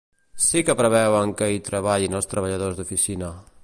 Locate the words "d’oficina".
2.81-3.35